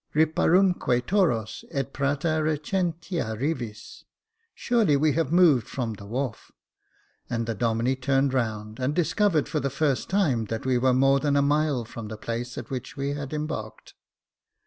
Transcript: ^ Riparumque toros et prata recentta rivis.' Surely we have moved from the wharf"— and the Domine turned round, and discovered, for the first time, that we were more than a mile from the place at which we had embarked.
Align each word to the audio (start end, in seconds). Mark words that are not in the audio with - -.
^ 0.15 0.15
Riparumque 0.19 1.05
toros 1.05 1.63
et 1.69 1.93
prata 1.93 2.41
recentta 2.41 3.39
rivis.' 3.39 4.03
Surely 4.55 4.97
we 4.97 5.11
have 5.11 5.31
moved 5.31 5.67
from 5.67 5.93
the 5.93 6.07
wharf"— 6.07 6.51
and 7.29 7.45
the 7.45 7.53
Domine 7.53 7.95
turned 7.97 8.33
round, 8.33 8.79
and 8.79 8.95
discovered, 8.95 9.47
for 9.47 9.59
the 9.59 9.69
first 9.69 10.09
time, 10.09 10.45
that 10.45 10.65
we 10.65 10.79
were 10.79 10.95
more 10.95 11.19
than 11.19 11.35
a 11.35 11.43
mile 11.43 11.85
from 11.85 12.07
the 12.07 12.17
place 12.17 12.57
at 12.57 12.71
which 12.71 12.97
we 12.97 13.09
had 13.09 13.31
embarked. 13.31 13.93